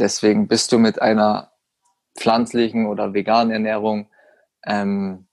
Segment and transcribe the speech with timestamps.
[0.00, 1.52] deswegen bist du mit einer
[2.18, 4.08] pflanzlichen oder veganen Ernährung
[4.66, 5.26] ähm,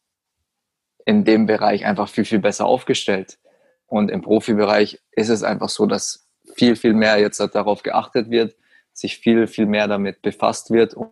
[1.06, 3.40] in dem Bereich einfach viel, viel besser aufgestellt.
[3.88, 8.56] Und im Profibereich ist es einfach so, dass viel, viel mehr jetzt darauf geachtet wird,
[8.94, 11.12] sich viel, viel mehr damit befasst wird und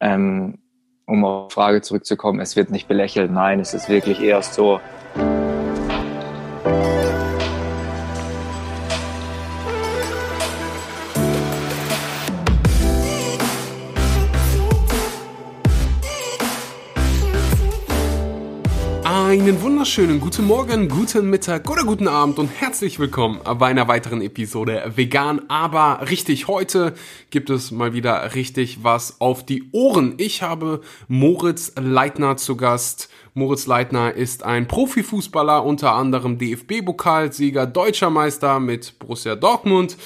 [0.00, 0.58] ähm,
[1.06, 3.30] um auf die Frage zurückzukommen, es wird nicht belächelt.
[3.30, 4.80] Nein, es ist wirklich eher so,
[19.84, 24.90] wunderschönen guten Morgen, guten Mittag oder guten Abend und herzlich willkommen bei einer weiteren Episode
[24.96, 26.48] Vegan, aber richtig.
[26.48, 26.94] Heute
[27.28, 30.14] gibt es mal wieder richtig was auf die Ohren.
[30.16, 33.10] Ich habe Moritz Leitner zu Gast.
[33.34, 39.98] Moritz Leitner ist ein Profifußballer, unter anderem DFB-Pokalsieger, deutscher Meister mit Borussia Dortmund.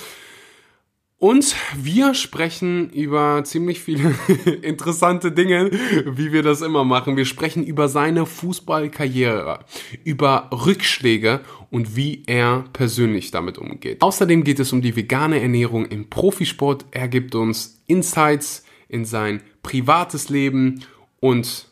[1.21, 4.15] Und wir sprechen über ziemlich viele
[4.63, 5.69] interessante Dinge,
[6.07, 7.17] wie wir das immer machen.
[7.17, 9.65] Wir sprechen über seine Fußballkarriere,
[10.05, 14.01] über Rückschläge und wie er persönlich damit umgeht.
[14.01, 16.87] Außerdem geht es um die vegane Ernährung im Profisport.
[16.93, 20.85] Er gibt uns Insights in sein privates Leben
[21.19, 21.67] und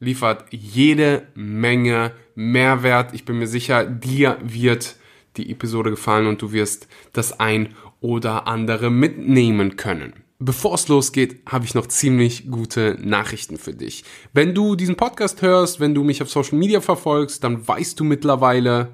[0.00, 3.14] liefert jede Menge Mehrwert.
[3.14, 4.96] Ich bin mir sicher, dir wird
[5.38, 10.12] die Episode gefallen und du wirst das ein oder andere mitnehmen können.
[10.38, 14.02] Bevor es losgeht, habe ich noch ziemlich gute Nachrichten für dich.
[14.32, 18.04] Wenn du diesen Podcast hörst, wenn du mich auf Social Media verfolgst, dann weißt du
[18.04, 18.88] mittlerweile,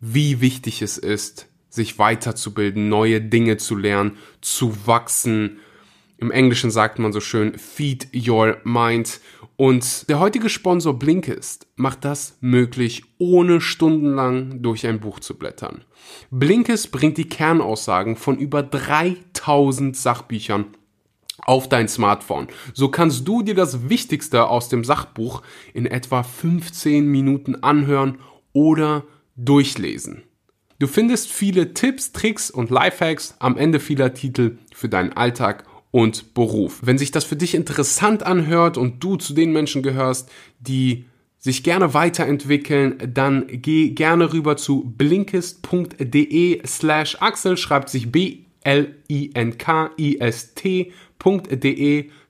[0.00, 5.60] wie wichtig es ist, sich weiterzubilden, neue Dinge zu lernen, zu wachsen.
[6.18, 9.20] Im Englischen sagt man so schön, feed your mind.
[9.56, 15.84] Und der heutige Sponsor Blinkist macht das möglich, ohne stundenlang durch ein Buch zu blättern.
[16.30, 20.66] Blinkist bringt die Kernaussagen von über 3000 Sachbüchern
[21.44, 22.48] auf dein Smartphone.
[22.74, 28.18] So kannst du dir das Wichtigste aus dem Sachbuch in etwa 15 Minuten anhören
[28.52, 29.04] oder
[29.36, 30.24] durchlesen.
[30.80, 36.34] Du findest viele Tipps, Tricks und Lifehacks am Ende vieler Titel für deinen Alltag und
[36.34, 36.80] Beruf.
[36.82, 41.06] Wenn sich das für dich interessant anhört und du zu den Menschen gehörst, die
[41.38, 48.50] sich gerne weiterentwickeln, dann geh gerne rüber zu blinkist.de slash Axel, schreibt sich B-L-I-N-K-I-S-T.de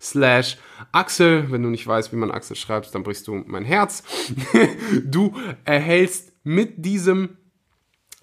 [0.00, 0.58] slash
[0.92, 1.50] Axel.
[1.50, 4.04] Wenn du nicht weißt, wie man Axel schreibst, dann brichst du mein Herz.
[5.04, 7.38] du erhältst mit diesem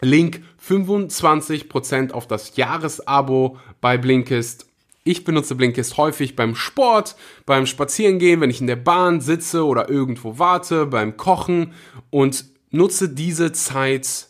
[0.02, 4.68] Link 25% auf das Jahresabo bei Blinkist
[5.06, 9.88] ich benutze Blinkist häufig beim Sport, beim Spazierengehen, wenn ich in der Bahn sitze oder
[9.88, 11.74] irgendwo warte, beim Kochen
[12.10, 14.30] und nutze diese Zeit,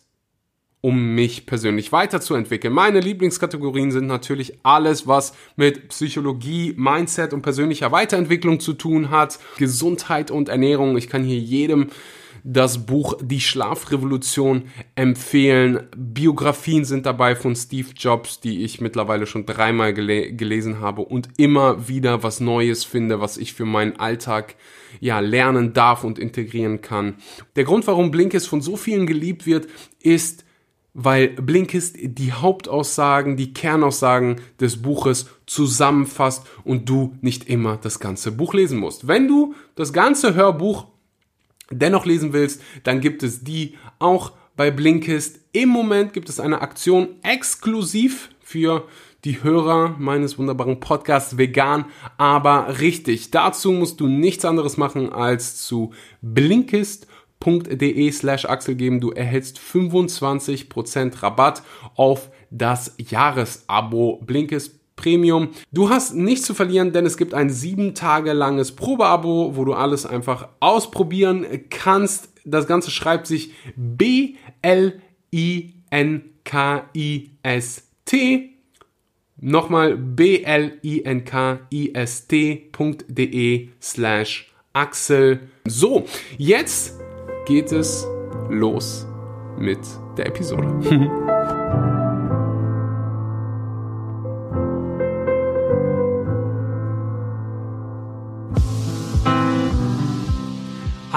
[0.82, 2.74] um mich persönlich weiterzuentwickeln.
[2.74, 9.40] Meine Lieblingskategorien sind natürlich alles, was mit Psychologie, Mindset und persönlicher Weiterentwicklung zu tun hat,
[9.58, 10.98] Gesundheit und Ernährung.
[10.98, 11.88] Ich kann hier jedem
[12.48, 15.88] das Buch Die Schlafrevolution empfehlen.
[15.98, 21.28] Biografien sind dabei von Steve Jobs, die ich mittlerweile schon dreimal gele gelesen habe und
[21.38, 24.56] immer wieder was Neues finde, was ich für meinen Alltag
[25.00, 27.16] ja lernen darf und integrieren kann.
[27.56, 29.68] Der Grund, warum Blinkist von so vielen geliebt wird,
[30.00, 30.46] ist,
[30.94, 38.32] weil Blinkist die Hauptaussagen, die Kernaussagen des Buches zusammenfasst und du nicht immer das ganze
[38.32, 39.08] Buch lesen musst.
[39.08, 40.86] Wenn du das ganze Hörbuch
[41.70, 45.40] dennoch lesen willst, dann gibt es die auch bei Blinkist.
[45.52, 48.88] Im Moment gibt es eine Aktion exklusiv für
[49.26, 51.86] die Hörer meines wunderbaren Podcasts vegan,
[52.18, 53.32] aber richtig.
[53.32, 59.02] Dazu musst du nichts anderes machen als zu blinkist.de slash Axel geben.
[59.02, 61.64] Du erhältst 25% Rabatt
[61.96, 65.50] auf das Jahresabo Blinkist Premium.
[65.72, 69.74] Du hast nichts zu verlieren, denn es gibt ein sieben Tage langes Probeabo, wo du
[69.74, 72.30] alles einfach ausprobieren kannst.
[72.46, 75.02] Das Ganze schreibt sich B-L-I-N-K-I-S-T.
[79.38, 80.90] Nochmal B-L-I-N-K-I-S-T.de
[83.82, 85.40] slash Axel.
[85.68, 86.06] So,
[86.38, 87.00] jetzt
[87.46, 88.08] geht es
[88.50, 89.06] los
[89.58, 89.80] mit
[90.18, 91.32] der Episode.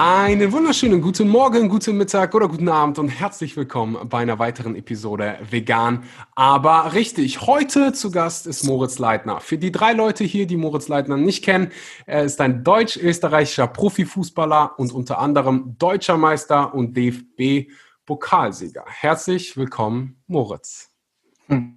[0.01, 4.77] Einen wunderschönen guten Morgen, guten Mittag oder guten Abend und herzlich willkommen bei einer weiteren
[4.77, 6.03] Episode Vegan,
[6.35, 7.41] aber richtig.
[7.41, 9.41] Heute zu Gast ist Moritz Leitner.
[9.41, 11.73] Für die drei Leute hier, die Moritz Leitner nicht kennen,
[12.05, 18.85] er ist ein deutsch-österreichischer Profifußballer und unter anderem deutscher Meister und DFB-Pokalsieger.
[18.87, 20.91] Herzlich willkommen, Moritz.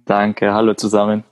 [0.05, 1.25] Danke, hallo zusammen.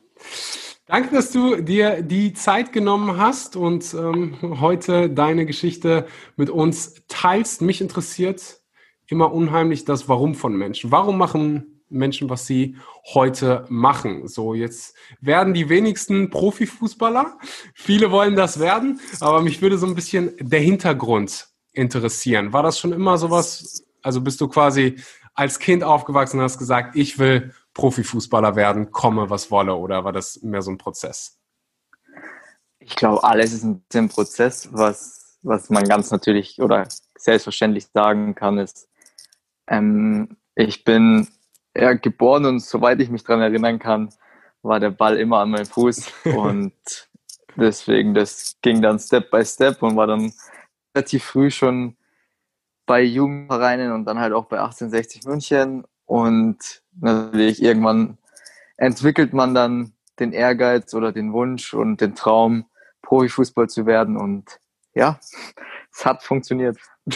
[0.91, 6.05] Danke, dass du dir die Zeit genommen hast und ähm, heute deine Geschichte
[6.35, 7.61] mit uns teilst.
[7.61, 8.59] Mich interessiert
[9.07, 10.91] immer unheimlich das Warum von Menschen.
[10.91, 12.75] Warum machen Menschen, was sie
[13.13, 14.27] heute machen?
[14.27, 17.37] So, jetzt werden die wenigsten Profifußballer.
[17.73, 22.51] Viele wollen das werden, aber mich würde so ein bisschen der Hintergrund interessieren.
[22.51, 23.85] War das schon immer sowas?
[24.01, 24.97] Also bist du quasi
[25.35, 30.11] als Kind aufgewachsen und hast gesagt, ich will Profifußballer werden, komme was wolle, oder war
[30.11, 31.37] das mehr so ein Prozess?
[32.79, 36.87] Ich glaube, alles ist ein bisschen Prozess, was, was man ganz natürlich oder
[37.17, 38.89] selbstverständlich sagen kann, ist,
[39.67, 41.27] ähm, ich bin
[41.75, 44.09] ja, geboren und soweit ich mich daran erinnern kann,
[44.61, 46.73] war der Ball immer an meinem Fuß und
[47.55, 50.33] deswegen, das ging dann Step by Step und war dann
[50.95, 51.95] relativ früh schon
[52.85, 58.17] bei Jugendvereinen und dann halt auch bei 1860 München und natürlich irgendwann
[58.75, 62.65] entwickelt man dann den Ehrgeiz oder den Wunsch und den Traum,
[63.01, 64.59] Profifußball zu werden und
[64.93, 65.21] ja,
[65.93, 66.77] es hat funktioniert.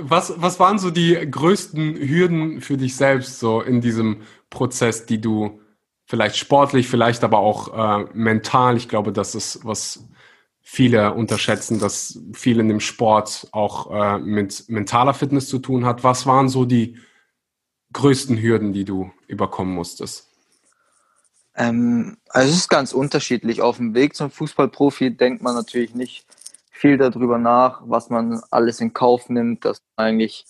[0.00, 5.20] was, was waren so die größten Hürden für dich selbst so in diesem Prozess, die
[5.20, 5.60] du
[6.06, 10.08] vielleicht sportlich, vielleicht aber auch äh, mental, ich glaube, das ist was
[10.60, 16.02] viele unterschätzen, dass viel in dem Sport auch äh, mit mentaler Fitness zu tun hat.
[16.02, 16.98] Was waren so die
[17.96, 20.28] größten Hürden, die du überkommen musstest?
[21.56, 23.62] Ähm, also es ist ganz unterschiedlich.
[23.62, 26.26] Auf dem Weg zum Fußballprofi denkt man natürlich nicht
[26.70, 30.44] viel darüber nach, was man alles in Kauf nimmt, dass man eigentlich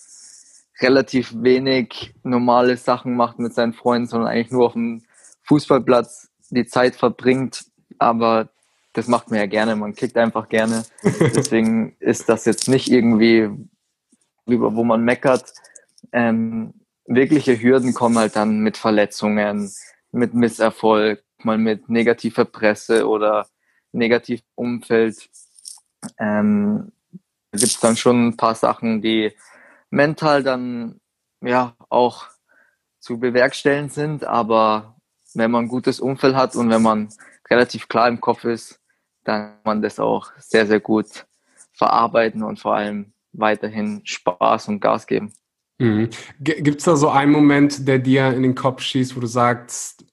[0.81, 5.03] relativ wenig normale Sachen macht mit seinen Freunden, sondern eigentlich nur auf dem
[5.43, 7.63] Fußballplatz die Zeit verbringt.
[7.97, 8.49] Aber
[8.91, 10.83] das macht man ja gerne, man kickt einfach gerne.
[11.03, 13.49] Deswegen ist das jetzt nicht irgendwie,
[14.45, 15.53] über wo man meckert.
[16.11, 16.73] Ähm,
[17.07, 19.71] wirkliche Hürden kommen halt dann mit Verletzungen,
[20.11, 23.47] mit Misserfolg, mal mit negativer Presse oder
[23.91, 25.29] negativem Umfeld.
[26.19, 26.91] Ähm,
[27.51, 29.33] gibt es dann schon ein paar Sachen, die
[29.89, 30.99] mental dann
[31.41, 32.27] ja auch
[32.99, 34.97] zu bewerkstelligen sind, aber
[35.33, 37.09] wenn man ein gutes Umfeld hat und wenn man
[37.49, 38.79] relativ klar im Kopf ist,
[39.23, 41.25] dann kann man das auch sehr, sehr gut
[41.73, 45.33] verarbeiten und vor allem weiterhin Spaß und Gas geben.
[45.79, 46.09] Mhm.
[46.39, 50.05] Gibt es da so einen Moment, der dir in den Kopf schießt, wo du sagst,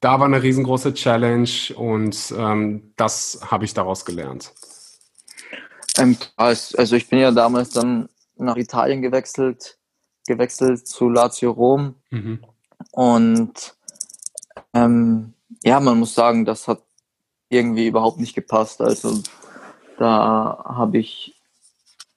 [0.00, 4.52] da war eine riesengroße Challenge und ähm, das habe ich daraus gelernt?
[5.98, 9.78] Ähm, also ich bin ja damals dann nach Italien gewechselt,
[10.26, 12.44] gewechselt zu Lazio Rom mhm.
[12.92, 13.74] und
[14.74, 15.32] ähm,
[15.64, 16.82] ja, man muss sagen, das hat
[17.48, 18.80] irgendwie überhaupt nicht gepasst.
[18.80, 19.22] Also
[19.98, 21.40] da habe ich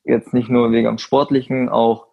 [0.03, 2.08] jetzt nicht nur wegen am Sportlichen, auch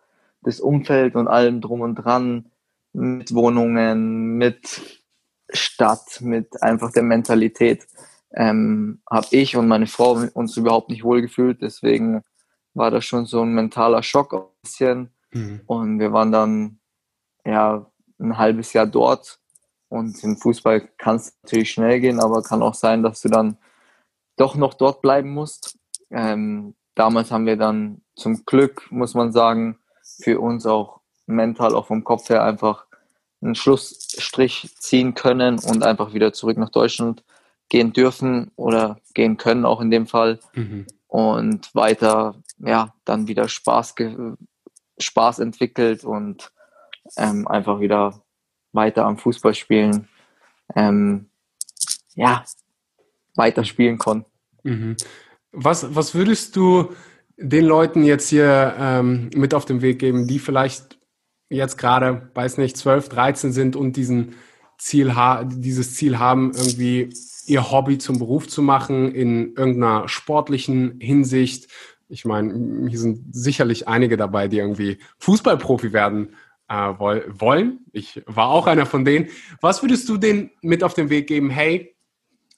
[0.46, 2.46] das Umfeld und allem drum und dran,
[2.92, 5.02] mit Wohnungen, mit
[5.50, 7.86] Stadt, mit einfach der Mentalität,
[8.32, 11.60] ähm, habe ich und meine Frau uns überhaupt nicht wohlgefühlt.
[11.62, 12.22] Deswegen
[12.74, 15.10] war das schon so ein mentaler Schock ein bisschen.
[15.32, 15.62] Mhm.
[15.66, 16.78] Und wir waren dann
[17.44, 19.40] ja ein halbes Jahr dort.
[19.88, 23.58] Und im Fußball kann es natürlich schnell gehen, aber kann auch sein, dass du dann
[24.36, 25.78] doch noch dort bleiben musst.
[26.10, 29.78] Ähm, damals haben wir dann zum Glück, muss man sagen,
[30.18, 32.86] für uns auch mental, auch vom Kopf her einfach
[33.42, 37.22] einen Schlussstrich ziehen können und einfach wieder zurück nach Deutschland
[37.68, 40.40] gehen dürfen oder gehen können, auch in dem Fall.
[40.54, 40.86] Mhm.
[41.08, 43.94] Und weiter, ja, dann wieder Spaß,
[44.98, 46.52] Spaß entwickelt und
[47.16, 48.22] ähm, einfach wieder
[48.72, 50.08] weiter am Fußball spielen,
[50.74, 51.30] ähm,
[52.14, 52.44] ja,
[53.34, 54.30] weiter spielen konnten.
[54.62, 54.96] Mhm.
[55.52, 56.94] Was, was würdest du
[57.36, 60.98] den Leuten jetzt hier ähm, mit auf den Weg geben, die vielleicht
[61.48, 64.34] jetzt gerade, weiß nicht, 12, 13 sind und diesen
[64.78, 65.14] Ziel
[65.46, 67.10] dieses Ziel haben, irgendwie
[67.46, 71.68] ihr Hobby zum Beruf zu machen in irgendeiner sportlichen Hinsicht.
[72.08, 76.34] Ich meine, hier sind sicherlich einige dabei, die irgendwie Fußballprofi werden
[76.68, 77.80] äh, wollen.
[77.92, 79.28] Ich war auch einer von denen.
[79.60, 81.50] Was würdest du denen mit auf den Weg geben?
[81.50, 81.96] Hey,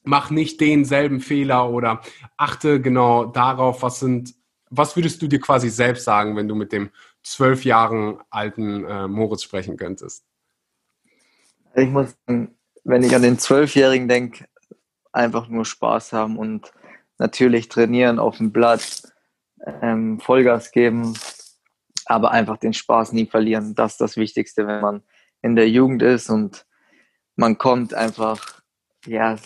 [0.02, 2.00] mach nicht denselben Fehler oder
[2.36, 4.34] achte genau darauf, was sind
[4.70, 6.90] was würdest du dir quasi selbst sagen, wenn du mit dem
[7.22, 10.24] zwölf Jahren alten äh, Moritz sprechen könntest?
[11.74, 14.46] Ich muss, wenn ich an den Zwölfjährigen denke,
[15.12, 16.72] einfach nur Spaß haben und
[17.18, 19.02] natürlich trainieren auf dem Blatt,
[19.82, 21.14] ähm, Vollgas geben,
[22.06, 23.74] aber einfach den Spaß nie verlieren.
[23.74, 25.02] Das ist das Wichtigste, wenn man
[25.42, 26.66] in der Jugend ist und
[27.36, 28.62] man kommt einfach,
[29.06, 29.36] ja,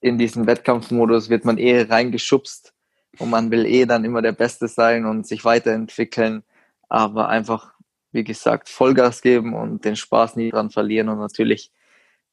[0.00, 2.74] in diesen Wettkampfmodus wird man eh reingeschubst
[3.18, 6.42] und man will eh dann immer der Beste sein und sich weiterentwickeln,
[6.88, 7.74] aber einfach,
[8.12, 11.72] wie gesagt, Vollgas geben und den Spaß nie dran verlieren und natürlich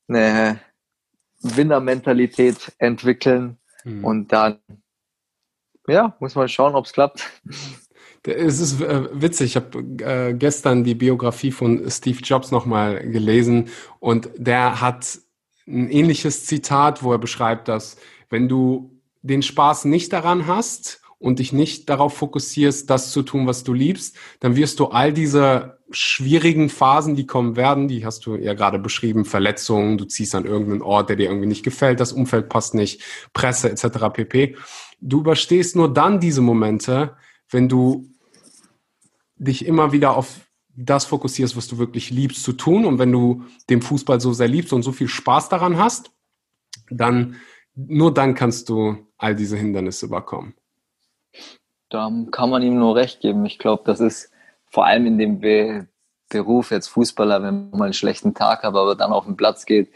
[0.08, 0.60] eine
[1.42, 4.04] Winnermentalität entwickeln mhm.
[4.04, 4.60] und dann,
[5.88, 7.30] ja, muss man schauen, ob es klappt.
[8.24, 13.70] Es ist äh, witzig, ich habe äh, gestern die Biografie von Steve Jobs nochmal gelesen
[14.00, 15.20] und der hat
[15.66, 17.98] ein ähnliches Zitat, wo er beschreibt, dass
[18.30, 23.46] wenn du den Spaß nicht daran hast und dich nicht darauf fokussierst, das zu tun,
[23.46, 28.26] was du liebst, dann wirst du all diese schwierigen Phasen, die kommen werden, die hast
[28.26, 32.00] du ja gerade beschrieben, Verletzungen, du ziehst an irgendeinen Ort, der dir irgendwie nicht gefällt,
[32.00, 33.02] das Umfeld passt nicht,
[33.34, 34.10] Presse etc.
[34.14, 34.56] pp.
[35.02, 37.16] Du überstehst nur dann diese Momente,
[37.50, 38.08] wenn du
[39.36, 40.42] dich immer wieder auf
[40.76, 44.48] das fokussierst, was du wirklich liebst zu tun und wenn du den Fußball so sehr
[44.48, 46.12] liebst und so viel Spaß daran hast,
[46.90, 47.36] dann
[47.76, 50.54] nur dann kannst du all diese Hindernisse überkommen.
[51.90, 53.46] Da kann man ihm nur recht geben.
[53.46, 54.32] Ich glaube, das ist
[54.70, 55.88] vor allem in dem Be
[56.30, 59.66] Beruf jetzt Fußballer, wenn man mal einen schlechten Tag hat, aber dann auf den Platz
[59.66, 59.92] geht,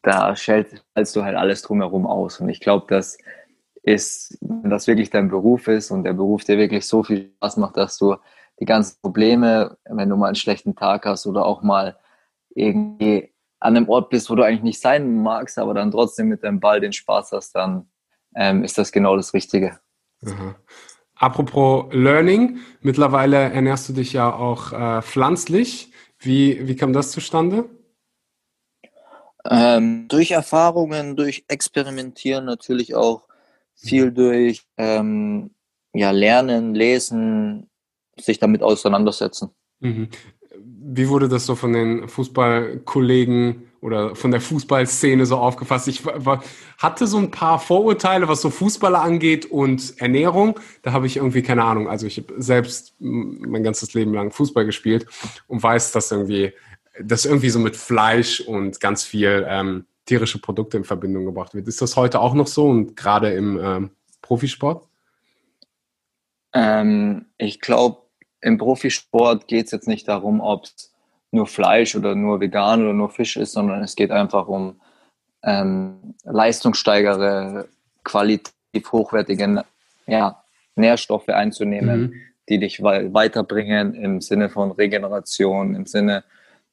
[0.00, 0.82] da schältst
[1.14, 2.40] du halt alles drumherum aus.
[2.40, 3.18] Und ich glaube, das
[3.82, 7.58] ist, wenn das wirklich dein Beruf ist und der Beruf dir wirklich so viel Spaß
[7.58, 8.16] macht, dass du
[8.60, 11.98] die ganzen Probleme, wenn du mal einen schlechten Tag hast oder auch mal
[12.54, 16.42] irgendwie an einem Ort bist, wo du eigentlich nicht sein magst, aber dann trotzdem mit
[16.42, 17.88] deinem Ball den Spaß hast, dann
[18.34, 19.78] ähm, ist das genau das Richtige.
[20.26, 20.56] Aha.
[21.16, 25.92] Apropos Learning, mittlerweile ernährst du dich ja auch äh, pflanzlich.
[26.18, 27.70] Wie, wie kam das zustande?
[29.48, 33.28] Ähm, durch Erfahrungen, durch Experimentieren natürlich auch
[33.74, 34.14] viel mhm.
[34.14, 35.54] durch ähm,
[35.92, 37.70] ja, Lernen, Lesen,
[38.18, 39.50] sich damit auseinandersetzen.
[39.80, 40.08] Mhm
[40.86, 45.88] wie wurde das so von den Fußballkollegen oder von der Fußballszene so aufgefasst?
[45.88, 46.42] Ich war,
[46.78, 50.60] hatte so ein paar Vorurteile, was so Fußballer angeht und Ernährung.
[50.82, 51.88] Da habe ich irgendwie keine Ahnung.
[51.88, 55.06] Also ich habe selbst mein ganzes Leben lang Fußball gespielt
[55.46, 56.52] und weiß, dass irgendwie
[57.02, 61.66] das irgendwie so mit Fleisch und ganz viel ähm, tierische Produkte in Verbindung gebracht wird.
[61.66, 64.86] Ist das heute auch noch so und gerade im ähm, Profisport?
[66.52, 68.03] Ähm, ich glaube,
[68.44, 70.92] im Profisport geht es jetzt nicht darum, ob es
[71.30, 74.80] nur Fleisch oder nur vegan oder nur Fisch ist, sondern es geht einfach um
[75.42, 77.68] ähm, leistungssteigere,
[78.04, 79.64] qualitativ hochwertige
[80.06, 80.44] ja,
[80.76, 82.14] Nährstoffe einzunehmen, mhm.
[82.50, 86.22] die dich weiterbringen im Sinne von Regeneration, im Sinne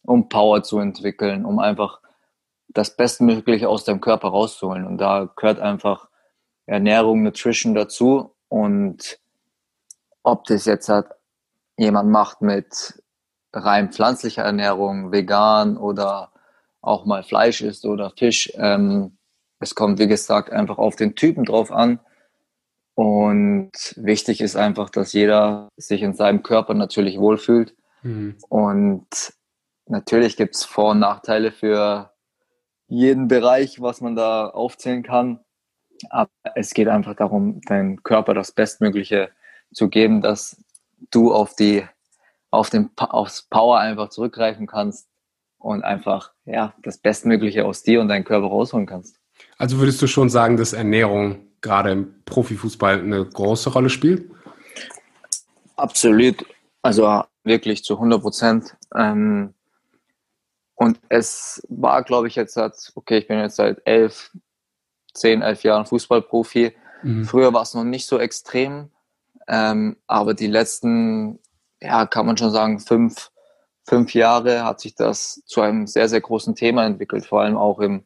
[0.03, 2.01] um Power zu entwickeln, um einfach
[2.67, 4.85] das Bestmögliche aus deinem Körper rauszuholen.
[4.85, 6.09] Und da gehört einfach
[6.65, 8.35] Ernährung, Nutrition dazu.
[8.49, 9.19] Und
[10.23, 11.07] ob das jetzt halt
[11.77, 13.01] jemand macht mit
[13.53, 16.31] rein pflanzlicher Ernährung, vegan oder
[16.81, 18.51] auch mal Fleisch isst oder Fisch.
[18.55, 19.17] Ähm,
[19.59, 21.99] es kommt, wie gesagt, einfach auf den Typen drauf an.
[22.95, 27.75] Und wichtig ist einfach, dass jeder sich in seinem Körper natürlich wohlfühlt.
[28.01, 28.37] Mhm.
[28.49, 29.33] Und
[29.85, 32.11] natürlich gibt es Vor- und Nachteile für
[32.87, 35.39] jeden Bereich, was man da aufzählen kann.
[36.09, 39.29] Aber es geht einfach darum, deinem Körper das Bestmögliche
[39.73, 40.61] zu geben, dass
[41.09, 41.85] du auf die,
[42.49, 45.07] auf den, aufs Power einfach zurückgreifen kannst
[45.57, 49.17] und einfach, ja, das Bestmögliche aus dir und deinem Körper rausholen kannst.
[49.57, 54.29] Also würdest du schon sagen, dass Ernährung gerade im Profifußball eine große Rolle spielt?
[55.75, 56.45] Absolut.
[56.81, 58.75] Also wirklich zu 100 Prozent.
[58.95, 59.53] Ähm,
[60.75, 62.57] und es war, glaube ich, jetzt,
[62.95, 64.31] okay, ich bin jetzt seit elf,
[65.13, 66.75] zehn, elf Jahren Fußballprofi.
[67.03, 67.25] Mhm.
[67.25, 68.89] Früher war es noch nicht so extrem,
[69.47, 71.39] ähm, aber die letzten,
[71.81, 73.31] ja, kann man schon sagen, fünf,
[73.85, 77.79] fünf Jahre hat sich das zu einem sehr, sehr großen Thema entwickelt, vor allem auch
[77.79, 78.03] im,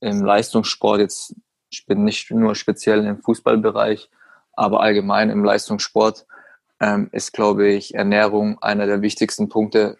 [0.00, 1.00] im Leistungssport.
[1.00, 1.34] Jetzt,
[1.70, 4.10] ich bin nicht nur speziell im Fußballbereich,
[4.54, 6.26] aber allgemein im Leistungssport
[6.80, 9.98] ähm, ist, glaube ich, Ernährung einer der wichtigsten Punkte,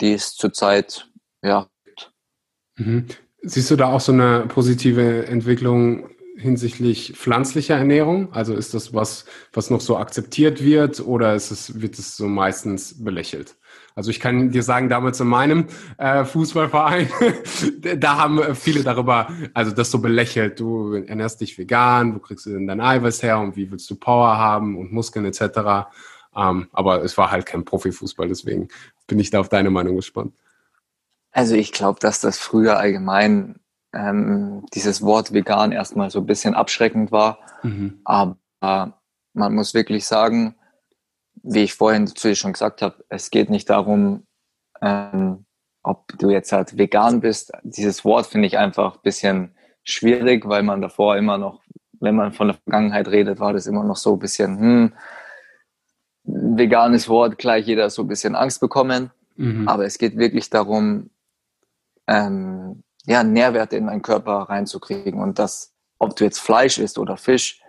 [0.00, 1.08] die es zurzeit
[1.42, 2.12] ja, gibt.
[2.76, 3.06] Mhm.
[3.42, 8.32] Siehst du da auch so eine positive Entwicklung hinsichtlich pflanzlicher Ernährung?
[8.32, 12.26] Also ist das was, was noch so akzeptiert wird oder ist es, wird es so
[12.26, 13.56] meistens belächelt?
[13.94, 15.66] Also ich kann dir sagen, damals in meinem
[15.98, 17.08] äh, Fußballverein,
[17.98, 22.50] da haben viele darüber, also das so belächelt, du ernährst dich vegan, wo kriegst du
[22.50, 25.90] denn dein Eiweiß her und wie willst du Power haben und Muskeln etc.
[26.36, 28.68] Ähm, aber es war halt kein Profifußball, deswegen
[29.06, 30.34] bin ich da auf deine Meinung gespannt.
[31.32, 33.59] Also ich glaube, dass das früher allgemein
[33.92, 37.38] ähm, dieses Wort vegan erstmal so ein bisschen abschreckend war.
[37.62, 38.00] Mhm.
[38.04, 38.36] Aber
[39.32, 40.54] man muss wirklich sagen,
[41.42, 44.26] wie ich vorhin zu dir schon gesagt habe, es geht nicht darum,
[44.82, 45.44] ähm,
[45.82, 47.52] ob du jetzt halt vegan bist.
[47.62, 51.62] Dieses Wort finde ich einfach ein bisschen schwierig, weil man davor immer noch,
[52.00, 54.92] wenn man von der Vergangenheit redet, war das immer noch so ein bisschen, hm,
[56.24, 59.10] veganes Wort, gleich jeder so ein bisschen Angst bekommen.
[59.36, 59.68] Mhm.
[59.68, 61.10] Aber es geht wirklich darum,
[62.06, 65.20] ähm, ja, Nährwerte in deinen Körper reinzukriegen.
[65.20, 67.60] Und das, ob du jetzt Fleisch isst oder Fisch,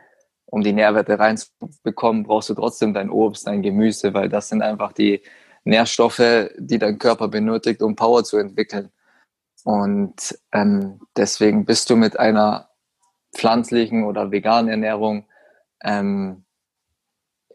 [0.45, 4.91] um die Nährwerte reinzubekommen, brauchst du trotzdem dein Obst, dein Gemüse, weil das sind einfach
[4.93, 5.23] die
[5.63, 8.91] Nährstoffe, die dein Körper benötigt, um Power zu entwickeln.
[9.63, 12.69] Und ähm, deswegen bist du mit einer
[13.33, 15.25] pflanzlichen oder veganen Ernährung
[15.83, 16.45] ähm,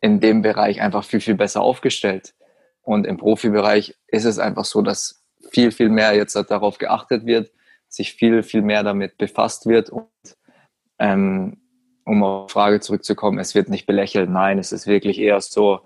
[0.00, 2.34] in dem Bereich einfach viel, viel besser aufgestellt.
[2.82, 7.52] Und im Profibereich ist es einfach so, dass viel, viel mehr jetzt darauf geachtet wird,
[7.96, 10.06] sich viel, viel mehr damit befasst wird und
[10.98, 11.58] ähm,
[12.04, 14.30] um auf die Frage zurückzukommen, es wird nicht belächelt.
[14.30, 15.80] Nein, es ist wirklich eher so,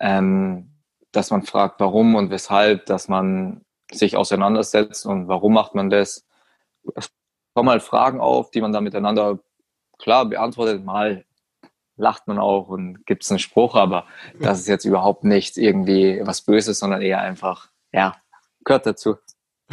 [0.00, 0.70] ähm,
[1.12, 6.26] dass man fragt, warum und weshalb, dass man sich auseinandersetzt und warum macht man das.
[6.96, 7.10] Es
[7.54, 9.38] kommen halt Fragen auf, die man dann miteinander
[9.98, 10.84] klar beantwortet.
[10.84, 11.24] Mal
[11.96, 14.06] lacht man auch und gibt es einen Spruch, aber
[14.40, 18.16] das ist jetzt überhaupt nicht irgendwie was Böses, sondern eher einfach, ja,
[18.64, 19.16] gehört dazu.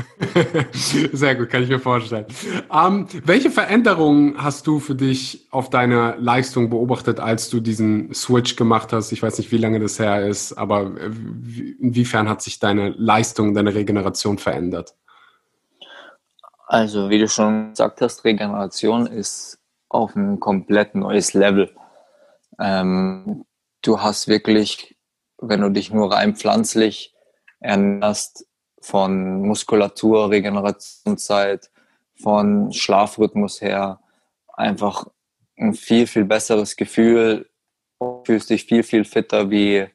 [0.73, 2.25] Sehr gut, kann ich mir vorstellen.
[2.71, 8.55] Ähm, welche Veränderungen hast du für dich auf deine Leistung beobachtet, als du diesen Switch
[8.55, 9.11] gemacht hast?
[9.11, 10.91] Ich weiß nicht, wie lange das her ist, aber
[11.79, 14.95] inwiefern hat sich deine Leistung, deine Regeneration verändert?
[16.67, 21.69] Also, wie du schon gesagt hast, Regeneration ist auf ein komplett neues Level.
[22.59, 23.45] Ähm,
[23.81, 24.95] du hast wirklich,
[25.37, 27.13] wenn du dich nur rein pflanzlich
[27.59, 28.45] ernährst,
[28.81, 31.69] von Muskulatur, Regenerationszeit,
[32.21, 33.99] von Schlafrhythmus her
[34.47, 35.05] einfach
[35.57, 37.49] ein viel, viel besseres Gefühl.
[37.99, 39.87] Du fühlst dich viel, viel fitter wie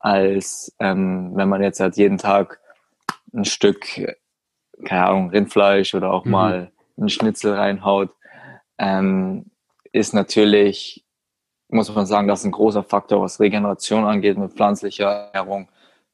[0.00, 2.60] als ähm, wenn man jetzt halt jeden Tag
[3.32, 3.86] ein Stück,
[4.84, 6.30] keine Ahnung, Rindfleisch oder auch mhm.
[6.30, 8.10] mal einen Schnitzel reinhaut.
[8.78, 9.46] Ähm,
[9.92, 11.04] ist natürlich,
[11.68, 15.68] muss man sagen, das ist ein großer Faktor, was Regeneration angeht mit pflanzlicher Ernährung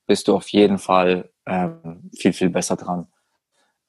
[0.06, 3.06] bist du auf jeden Fall ähm, viel, viel besser dran.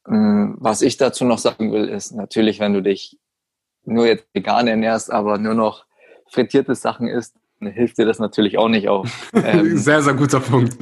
[0.07, 3.19] Ähm, was ich dazu noch sagen will, ist natürlich, wenn du dich
[3.83, 5.85] nur jetzt vegan ernährst, aber nur noch
[6.27, 9.31] frittierte Sachen isst, hilft dir das natürlich auch nicht auf.
[9.45, 10.77] Ähm, sehr, sehr guter Punkt.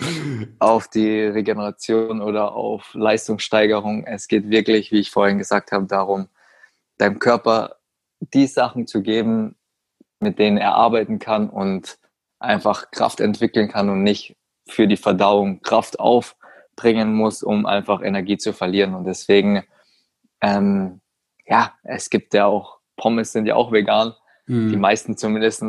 [0.60, 4.06] Auf die Regeneration oder auf Leistungssteigerung.
[4.06, 6.28] Es geht wirklich, wie ich vorhin gesagt habe, darum,
[6.98, 7.78] deinem Körper
[8.20, 9.56] die Sachen zu geben,
[10.20, 11.98] mit denen er arbeiten kann und
[12.40, 14.36] einfach Kraft entwickeln kann und nicht
[14.68, 18.96] für die Verdauung Kraft aufbringen muss, um einfach Energie zu verlieren.
[18.96, 19.64] Und deswegen,
[20.42, 21.02] ähm,
[21.46, 24.14] ja, es gibt ja auch, Pommes sind ja auch vegan,
[24.46, 24.70] hm.
[24.70, 25.64] die meisten zumindest.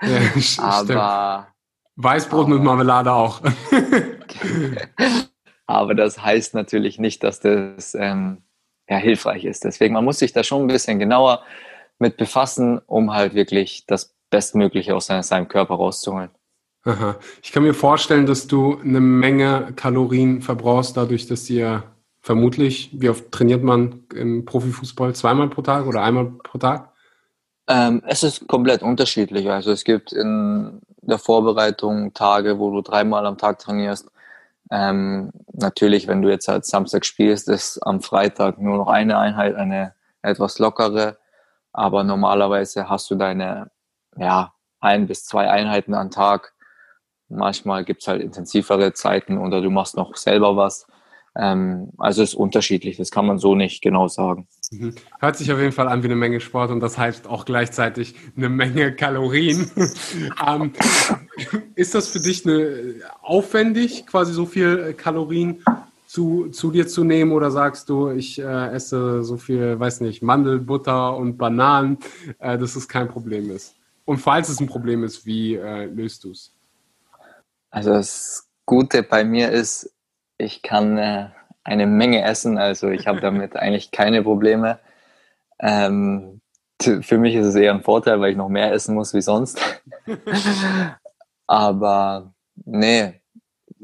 [0.00, 0.18] Ja,
[0.58, 1.48] aber
[1.96, 3.42] Weißbrot aber, mit Marmelade auch.
[5.66, 8.42] aber das heißt natürlich nicht, dass das ähm,
[8.88, 9.64] ja, hilfreich ist.
[9.64, 11.42] Deswegen, man muss sich da schon ein bisschen genauer
[11.98, 16.30] mit befassen, um halt wirklich das Bestmögliche aus seinem Körper rauszuholen.
[16.84, 17.16] Aha.
[17.42, 21.82] Ich kann mir vorstellen, dass du eine Menge Kalorien verbrauchst, dadurch, dass ihr
[22.20, 25.14] vermutlich, wie oft trainiert man im Profifußball?
[25.14, 26.92] Zweimal pro Tag oder einmal pro Tag?
[27.68, 29.50] Ähm, es ist komplett unterschiedlich.
[29.50, 34.10] Also es gibt in der Vorbereitung Tage, wo du dreimal am Tag trainierst.
[34.70, 39.56] Ähm, natürlich, wenn du jetzt halt Samstag spielst, ist am Freitag nur noch eine Einheit,
[39.56, 41.18] eine etwas lockere.
[41.72, 43.70] Aber normalerweise hast du deine
[44.16, 46.54] ja, ein bis zwei Einheiten am Tag
[47.28, 50.86] Manchmal gibt es halt intensivere Zeiten oder du machst noch selber was.
[51.36, 54.48] Ähm, also es ist unterschiedlich, das kann man so nicht genau sagen.
[54.70, 54.94] Mhm.
[55.20, 58.14] Hört sich auf jeden Fall an wie eine Menge Sport und das heißt auch gleichzeitig
[58.36, 59.70] eine Menge Kalorien.
[60.46, 60.72] ähm,
[61.76, 65.62] ist das für dich eine, aufwendig, quasi so viel Kalorien
[66.06, 70.22] zu, zu dir zu nehmen oder sagst du, ich äh, esse so viel, weiß nicht,
[70.22, 71.98] Mandel, Butter und Bananen,
[72.38, 73.76] äh, dass es kein Problem ist?
[74.06, 76.54] Und falls es ein Problem ist, wie äh, löst du es?
[77.70, 79.94] Also das Gute bei mir ist,
[80.38, 81.30] ich kann äh,
[81.64, 84.78] eine Menge essen, also ich habe damit eigentlich keine Probleme.
[85.58, 86.40] Ähm,
[86.80, 89.60] für mich ist es eher ein Vorteil, weil ich noch mehr essen muss wie sonst.
[91.46, 93.20] Aber nee,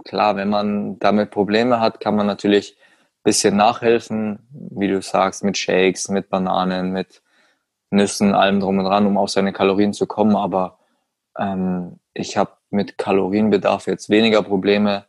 [0.05, 5.42] klar, wenn man damit Probleme hat, kann man natürlich ein bisschen nachhelfen, wie du sagst,
[5.42, 7.23] mit Shakes, mit Bananen, mit
[7.90, 10.37] Nüssen, allem drum und dran, um auf seine Kalorien zu kommen.
[10.37, 10.79] Aber
[11.38, 15.05] ähm, ich habe mit Kalorienbedarf jetzt weniger Probleme,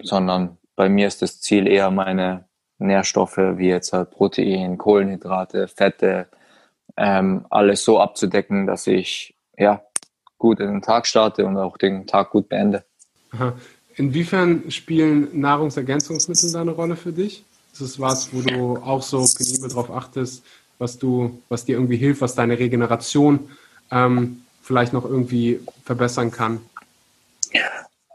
[0.00, 2.44] sondern bei mir ist das Ziel eher meine
[2.78, 6.28] Nährstoffe wie jetzt halt Protein, Kohlenhydrate, Fette,
[6.96, 9.82] ähm, alles so abzudecken, dass ich ja
[10.38, 12.84] gut in den Tag starte und auch den Tag gut beende.
[13.94, 17.44] Inwiefern spielen Nahrungsergänzungsmittel da eine Rolle für dich?
[17.72, 20.44] Ist es was, wo du auch so penibel drauf achtest,
[20.78, 23.50] was du, was dir irgendwie hilft, was deine Regeneration
[23.90, 26.62] ähm, vielleicht noch irgendwie verbessern kann?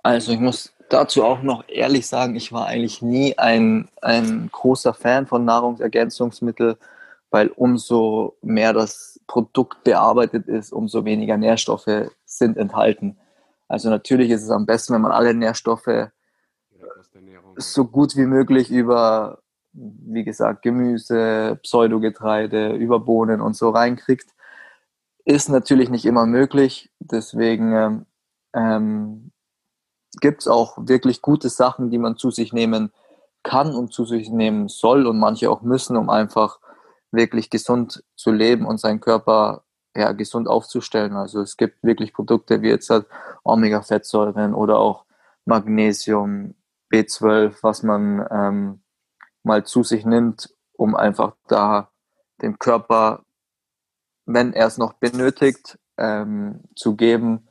[0.02, 4.96] Also ich muss dazu auch noch ehrlich sagen, ich war eigentlich nie ein, ein großer
[4.96, 6.76] Fan von Nahrungsergänzungsmitteln,
[7.30, 13.18] weil umso mehr das Produkt bearbeitet ist, umso weniger Nährstoffe sind enthalten.
[13.68, 16.10] Also natürlich ist es am besten, wenn man alle Nährstoffe
[17.58, 19.44] so gut wie möglich über,
[19.74, 24.34] wie gesagt, Gemüse, Pseudogetreide, über Bohnen und so reinkriegt.
[25.28, 26.90] Ist natürlich nicht immer möglich.
[27.00, 28.06] Deswegen ähm,
[28.54, 29.32] ähm
[30.22, 32.94] gibt es auch wirklich gute Sachen, die man zu sich nehmen
[33.44, 36.62] kann und zu sich nehmen soll und manche auch müssen, um einfach
[37.12, 41.18] wirklich gesund zu leben und seinen Körper ja, gesund aufzustellen.
[41.18, 43.06] Also es gibt wirklich Produkte wie jetzt halt
[43.44, 45.04] Omega-Fettsäuren oder auch
[45.44, 46.56] Magnesium,
[46.90, 48.82] B12, was man ähm,
[49.44, 51.92] mal zu sich nimmt, um einfach da
[52.42, 53.26] dem Körper,
[54.28, 57.48] wenn er es noch benötigt, ähm, zu geben.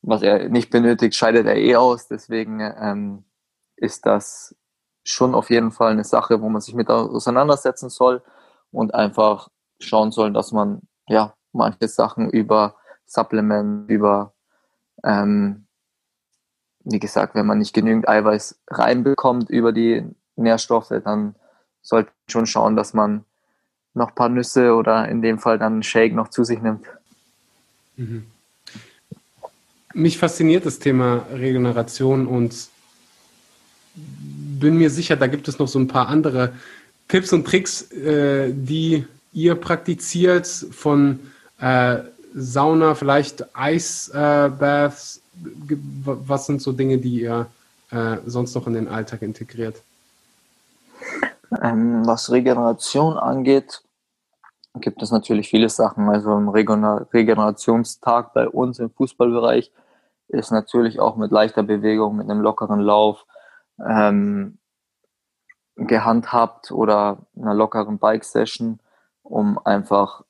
[0.00, 2.08] Was er nicht benötigt, scheidet er eh aus.
[2.08, 3.24] Deswegen ähm,
[3.76, 4.56] ist das
[5.02, 8.22] schon auf jeden Fall eine Sache, wo man sich mit auseinandersetzen soll
[8.70, 9.48] und einfach
[9.80, 14.32] schauen soll, dass man ja manche Sachen über Supplement, über
[15.02, 15.66] ähm,
[16.84, 21.34] wie gesagt, wenn man nicht genügend Eiweiß reinbekommt über die Nährstoffe, dann
[21.82, 23.24] sollte man schon schauen, dass man
[23.94, 26.84] noch ein paar Nüsse oder in dem Fall dann einen Shake noch zu sich nimmt.
[27.96, 28.24] Mhm.
[29.94, 32.68] Mich fasziniert das Thema Regeneration und
[33.94, 36.52] bin mir sicher, da gibt es noch so ein paar andere
[37.06, 41.20] Tipps und Tricks, äh, die ihr praktiziert von
[41.60, 41.98] äh,
[42.34, 45.20] Sauna, vielleicht Eisbaths,
[46.04, 47.46] was sind so Dinge, die ihr
[47.90, 49.76] äh, sonst noch in den Alltag integriert?
[51.62, 53.82] Ähm, was Regeneration angeht,
[54.74, 56.08] gibt es natürlich viele Sachen.
[56.08, 59.72] Also ein Regenerationstag bei uns im Fußballbereich
[60.28, 63.26] ist natürlich auch mit leichter Bewegung, mit einem lockeren Lauf
[63.84, 64.58] ähm,
[65.76, 68.80] gehandhabt oder einer lockeren Bike-Session,
[69.22, 70.22] um einfach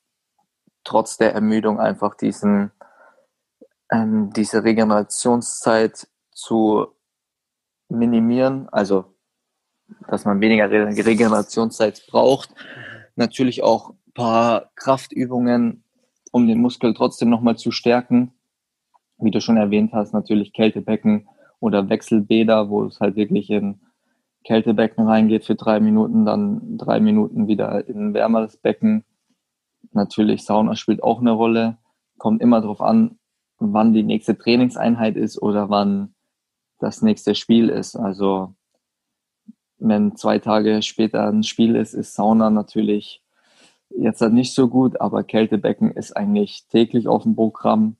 [0.84, 2.70] trotz der Ermüdung einfach diesen
[3.90, 6.88] ähm, diese Regenerationszeit zu
[7.88, 9.14] minimieren, also
[10.08, 12.50] dass man weniger Regenerationszeit braucht.
[13.16, 15.82] Natürlich auch paar Kraftübungen,
[16.32, 18.32] um den Muskel trotzdem nochmal zu stärken.
[19.18, 21.28] Wie du schon erwähnt hast, natürlich Kältebecken
[21.60, 23.80] oder Wechselbäder, wo es halt wirklich in
[24.44, 29.04] Kältebecken reingeht für drei Minuten, dann drei Minuten wieder in ein wärmeres Becken.
[29.92, 31.78] Natürlich Sauna spielt auch eine Rolle.
[32.18, 33.18] Kommt immer darauf an,
[33.58, 36.14] wann die nächste Trainingseinheit ist oder wann
[36.78, 37.96] das nächste Spiel ist.
[37.96, 38.54] Also
[39.78, 43.23] wenn zwei Tage später ein Spiel ist, ist Sauna natürlich
[43.96, 47.96] jetzt halt nicht so gut, aber Kältebecken ist eigentlich täglich auf dem Programm.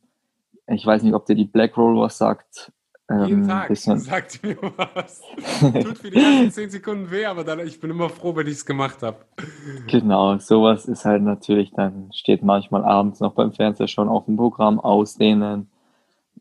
[0.66, 2.72] Ich weiß nicht, ob dir die Black Roll was sagt.
[3.11, 5.20] Jeden ähm, Tag sagt mir was.
[5.61, 8.54] Tut für die ersten zehn Sekunden weh, aber dann, ich bin immer froh, wenn ich
[8.54, 9.18] es gemacht habe.
[9.88, 14.38] Genau, sowas ist halt natürlich, dann steht manchmal abends noch beim Fernseher schon auf dem
[14.38, 15.70] Programm, ausdehnen,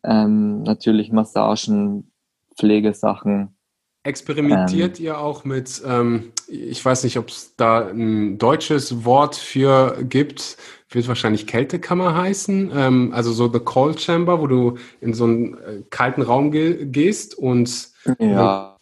[0.03, 2.09] ähm, natürlich Massagen,
[2.57, 3.52] Pflegesachen.
[4.03, 9.35] Experimentiert ähm, ihr auch mit, ähm, ich weiß nicht, ob es da ein deutsches Wort
[9.35, 10.57] für gibt,
[10.89, 12.71] wird wahrscheinlich Kältekammer heißen.
[12.75, 16.85] Ähm, also so The Cold Chamber, wo du in so einen äh, kalten Raum ge
[16.85, 17.89] gehst und.
[18.19, 18.77] Ja.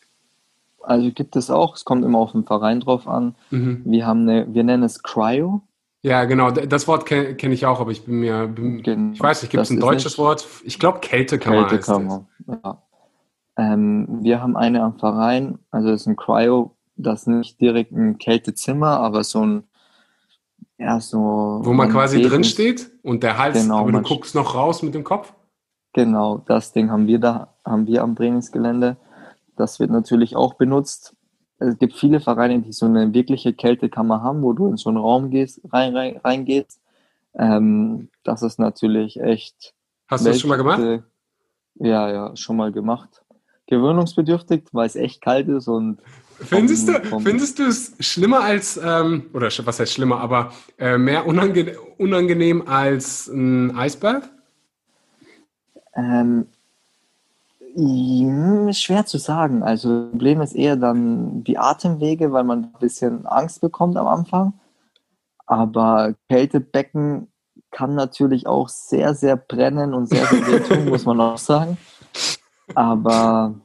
[0.82, 3.36] Also gibt es auch, es kommt immer auf den Verein drauf an.
[3.52, 3.84] Mhm.
[3.86, 5.62] Wir haben eine, wir nennen es Cryo.
[6.02, 9.22] Ja, genau, das Wort kenne kenn ich auch, aber ich bin mir, bin, genau, ich
[9.22, 10.48] weiß nicht, gibt es ein deutsches Wort?
[10.64, 11.68] Ich glaube Kältekammer.
[11.68, 12.82] Kältekammer, ja.
[13.62, 17.92] Ähm, wir haben eine am Verein, also es ist ein Cryo, das ist nicht direkt
[17.92, 19.64] ein Kältezimmer, aber so ein
[20.80, 21.60] ja, so.
[21.62, 24.96] Wo man quasi drin steht und der Hals, genau, aber du guckst noch raus mit
[24.96, 25.32] dem Kopf?
[25.94, 28.98] Genau, das Ding haben wir da, haben wir am Trainingsgelände.
[29.56, 31.16] Das wird natürlich auch benutzt.
[31.60, 34.98] Es gibt viele Vereine, die so eine wirkliche Kältekammer haben, wo du in so einen
[34.98, 36.82] Raum gehst, rein, rein, reingehst.
[37.36, 39.76] Ähm, das ist natürlich echt.
[40.08, 40.82] Hast du das schon mal gemacht?
[41.76, 43.21] Ja, ja, schon mal gemacht.
[43.72, 46.00] Gewöhnungsbedürftig, weil es echt kalt ist und
[46.44, 51.28] Findest du, findest du es schlimmer als, ähm, oder was heißt schlimmer, aber äh, mehr
[51.28, 54.28] unange unangenehm als ein Eisbad?
[55.94, 56.48] Ähm,
[58.74, 59.62] schwer zu sagen.
[59.62, 64.08] Also, das Problem ist eher dann die Atemwege, weil man ein bisschen Angst bekommt am
[64.08, 64.54] Anfang.
[65.46, 67.28] Aber Kältebecken
[67.70, 71.78] kann natürlich auch sehr, sehr brennen und sehr, sehr weh tun, muss man auch sagen.
[72.76, 73.56] Aber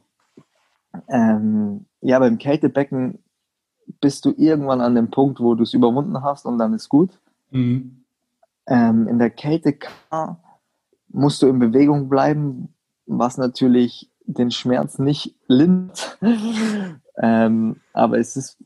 [1.07, 3.19] ähm, ja, beim Kältebecken
[4.01, 7.19] bist du irgendwann an dem Punkt, wo du es überwunden hast und dann ist gut.
[7.51, 8.03] Mhm.
[8.67, 10.39] Ähm, in der Kältekammer
[11.09, 12.73] musst du in Bewegung bleiben,
[13.05, 16.17] was natürlich den Schmerz nicht lindert.
[17.17, 18.57] ähm, aber es ist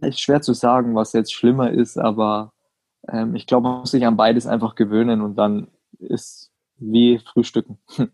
[0.00, 2.52] echt schwer zu sagen, was jetzt schlimmer ist, aber
[3.08, 7.78] ähm, ich glaube, man muss sich an beides einfach gewöhnen und dann ist wie Frühstücken.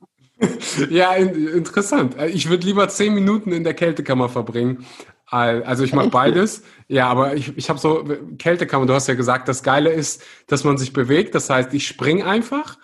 [0.90, 2.16] ja, in, interessant.
[2.32, 4.84] Ich würde lieber zehn Minuten in der Kältekammer verbringen.
[5.26, 6.64] Also ich mache beides.
[6.88, 8.04] Ja, aber ich, ich habe so
[8.38, 11.34] Kältekammer, du hast ja gesagt, das Geile ist, dass man sich bewegt.
[11.34, 12.78] Das heißt, ich spring einfach.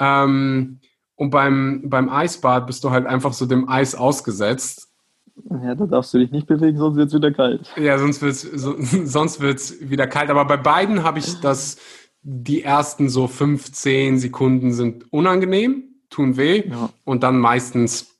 [0.00, 0.80] Ähm,
[1.14, 4.88] und beim, beim Eisbad bist du halt einfach so dem Eis ausgesetzt.
[5.50, 7.72] Ja, da darfst du dich nicht bewegen, sonst wird es wieder kalt.
[7.76, 10.30] Ja, sonst wird es so, sonst wird's wieder kalt.
[10.30, 11.76] Aber bei beiden habe ich das,
[12.22, 16.68] die ersten so 15 Sekunden sind unangenehm, tun weh.
[16.68, 16.90] Ja.
[17.04, 18.12] Und dann meistens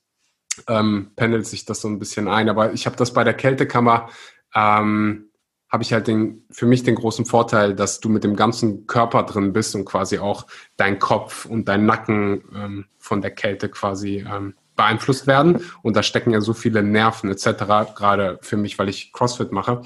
[0.67, 2.49] ähm, pendelt sich das so ein bisschen ein.
[2.49, 4.09] Aber ich habe das bei der Kältekammer
[4.53, 5.29] ähm,
[5.73, 9.23] habe ich halt den, für mich den großen Vorteil, dass du mit dem ganzen Körper
[9.23, 10.45] drin bist und quasi auch
[10.77, 15.61] dein Kopf und dein Nacken ähm, von der Kälte quasi ähm, beeinflusst werden.
[15.81, 19.81] Und da stecken ja so viele Nerven etc., gerade für mich, weil ich CrossFit mache,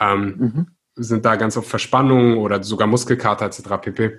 [0.00, 0.66] ähm, mhm.
[0.96, 3.62] sind da ganz oft Verspannungen oder sogar Muskelkater etc.
[3.80, 4.18] pp.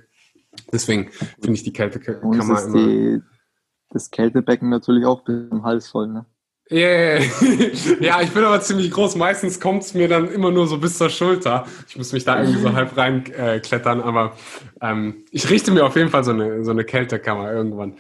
[0.72, 1.10] Deswegen
[1.42, 2.74] finde ich die Kältekammer immer...
[2.74, 3.22] Die,
[3.90, 6.26] das Kältebecken natürlich auch bis zum Hals voll, ne?
[6.72, 7.20] Yeah.
[8.00, 9.16] ja, ich bin aber ziemlich groß.
[9.16, 11.66] Meistens kommt es mir dann immer nur so bis zur Schulter.
[11.88, 14.34] Ich muss mich da irgendwie so halb reinklettern, äh, aber
[14.80, 17.96] ähm, ich richte mir auf jeden Fall so eine, so eine Kältekammer irgendwann,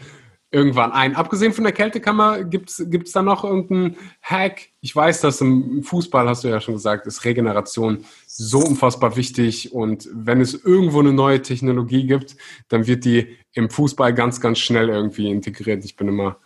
[0.51, 1.15] irgendwann ein.
[1.15, 4.69] Abgesehen von der Kältekammer, gibt es da noch irgendeinen Hack?
[4.81, 9.73] Ich weiß, dass im Fußball, hast du ja schon gesagt, ist Regeneration so unfassbar wichtig
[9.73, 12.35] und wenn es irgendwo eine neue Technologie gibt,
[12.69, 15.85] dann wird die im Fußball ganz, ganz schnell irgendwie integriert.
[15.85, 16.37] Ich bin immer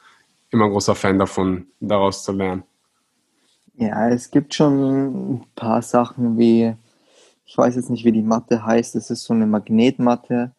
[0.54, 2.64] immer großer Fan davon, daraus zu lernen.
[3.76, 6.76] Ja, es gibt schon ein paar Sachen wie,
[7.46, 10.52] ich weiß jetzt nicht, wie die Matte heißt, es ist so eine Magnetmatte,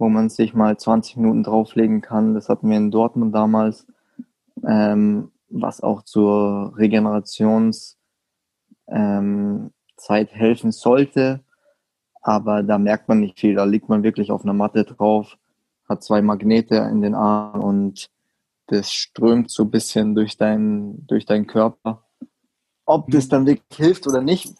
[0.00, 2.34] wo man sich mal 20 Minuten drauflegen kann.
[2.34, 3.86] Das hatten wir in Dortmund damals,
[4.66, 7.96] ähm, was auch zur Regenerationszeit
[8.88, 9.70] ähm,
[10.30, 11.44] helfen sollte.
[12.22, 13.54] Aber da merkt man nicht viel.
[13.54, 15.36] Da liegt man wirklich auf einer Matte drauf,
[15.86, 18.10] hat zwei Magnete in den Armen und
[18.68, 22.06] das strömt so ein bisschen durch, dein, durch deinen Körper.
[22.86, 24.54] Ob das dann wirklich hilft oder nicht,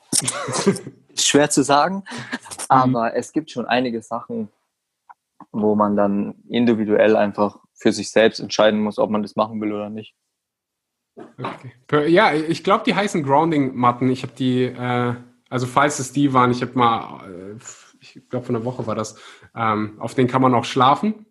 [0.60, 0.82] ist
[1.14, 2.04] schwer zu sagen.
[2.68, 3.12] Aber mhm.
[3.14, 4.50] es gibt schon einige Sachen,
[5.52, 9.72] wo man dann individuell einfach für sich selbst entscheiden muss, ob man das machen will
[9.72, 10.14] oder nicht.
[11.16, 12.08] Okay.
[12.08, 14.10] Ja, ich glaube, die heißen Grounding-Matten.
[14.10, 15.14] Ich habe die, äh,
[15.48, 17.56] also falls es die waren, ich habe mal, äh,
[18.00, 19.16] ich glaube, von einer Woche war das,
[19.54, 21.26] ähm, auf denen kann man auch schlafen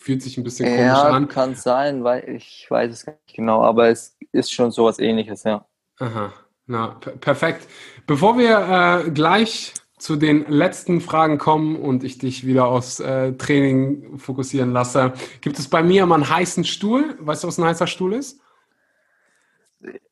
[0.00, 1.24] fühlt sich ein bisschen komisch ja, an.
[1.24, 4.98] Ja, kann sein, weil ich weiß es gar nicht genau, aber es ist schon sowas
[4.98, 5.66] ähnliches, ja.
[5.98, 6.32] Aha,
[6.66, 7.68] na, perfekt.
[8.06, 13.34] Bevor wir äh, gleich zu den letzten Fragen kommen und ich dich wieder aufs äh,
[13.34, 17.16] Training fokussieren lasse, gibt es bei mir mal einen heißen Stuhl?
[17.20, 18.40] Weißt du, was ein heißer Stuhl ist?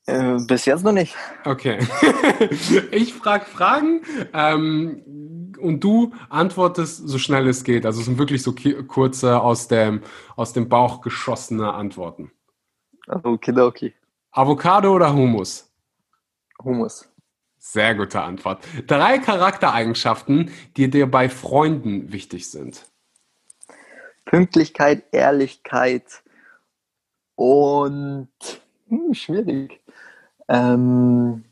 [0.06, 1.14] Äh, bis jetzt noch nicht.
[1.44, 1.78] Okay.
[2.90, 4.02] ich frage Fragen.
[4.34, 7.86] Ähm, und du antwortest so schnell es geht.
[7.86, 8.54] Also es sind wirklich so
[8.86, 10.02] kurze aus dem,
[10.36, 12.30] aus dem Bauch geschossene Antworten.
[13.06, 13.94] Okay, okay.
[14.32, 15.72] Avocado oder Hummus?
[16.62, 17.10] Hummus.
[17.58, 18.64] Sehr gute Antwort.
[18.86, 22.86] Drei Charaktereigenschaften, die dir bei Freunden wichtig sind.
[24.24, 26.22] Pünktlichkeit, Ehrlichkeit
[27.34, 28.28] und
[28.88, 29.80] hm, schwierig.
[30.48, 31.44] Ähm,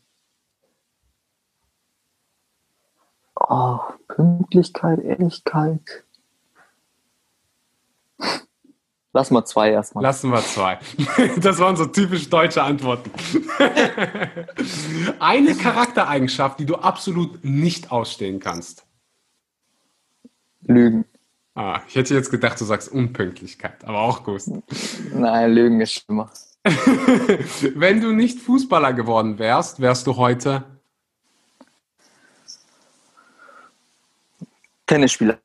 [3.48, 6.04] Oh, Pünktlichkeit, Ehrlichkeit.
[9.16, 10.02] Lass mal zwei erstmal.
[10.02, 10.78] Lassen wir zwei.
[11.38, 13.10] Das waren so typisch deutsche Antworten.
[15.20, 18.84] Eine Charaktereigenschaft, die du absolut nicht ausstehen kannst.
[20.66, 21.06] Lügen.
[21.54, 24.42] Ah, ich hätte jetzt gedacht, du sagst Unpünktlichkeit, aber auch gut.
[25.14, 26.30] Nein, Lügen ist schlimmer.
[27.74, 30.62] Wenn du nicht Fußballer geworden wärst, wärst du heute
[34.84, 35.38] Tennisspieler.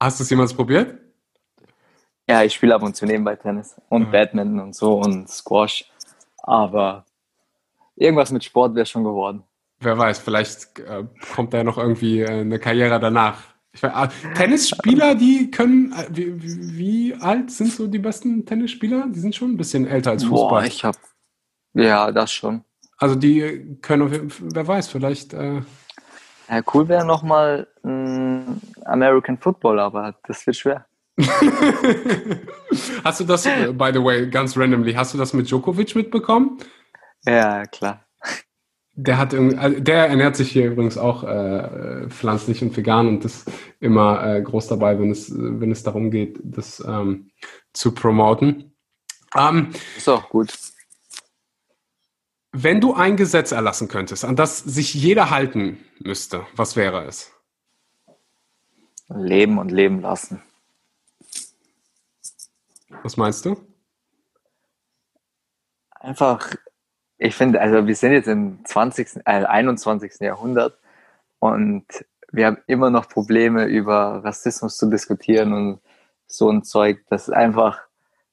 [0.00, 1.07] Hast du es jemals probiert?
[2.28, 4.10] Ja, ich spiele ab und zu nebenbei Tennis und mhm.
[4.10, 5.90] Badminton und so und Squash.
[6.42, 7.04] Aber
[7.96, 9.42] irgendwas mit Sport wäre schon geworden.
[9.80, 13.40] Wer weiß, vielleicht äh, kommt da noch irgendwie äh, eine Karriere danach.
[13.80, 19.06] Weiß, ah, Tennisspieler, die können, äh, wie, wie, alt sind so die besten Tennisspieler?
[19.08, 20.48] Die sind schon ein bisschen älter als Fußball.
[20.48, 20.98] Boah, ich habe,
[21.74, 22.64] ja, das schon.
[22.98, 25.62] Also die können, wer weiß, vielleicht äh,
[26.48, 30.87] ja, cool wäre nochmal ein American Football, aber das wird schwer.
[33.04, 36.58] hast du das, äh, by the way, ganz randomly, hast du das mit Djokovic mitbekommen?
[37.24, 38.04] Ja, klar.
[38.94, 43.50] Der hat äh, der ernährt sich hier übrigens auch äh, pflanzlich und vegan und ist
[43.80, 47.30] immer äh, groß dabei, wenn es, wenn es darum geht, das ähm,
[47.72, 48.72] zu promoten.
[49.36, 50.52] Ähm, ist auch gut.
[52.52, 57.32] Wenn du ein Gesetz erlassen könntest, an das sich jeder halten müsste, was wäre es?
[59.08, 60.42] Leben und leben lassen.
[63.02, 63.56] Was meinst du?
[65.90, 66.54] Einfach,
[67.18, 70.20] ich finde, also wir sind jetzt im 20., äh, 21.
[70.20, 70.78] Jahrhundert
[71.38, 71.86] und
[72.30, 75.80] wir haben immer noch Probleme über Rassismus zu diskutieren und
[76.26, 77.04] so ein Zeug.
[77.08, 77.80] Das ist einfach,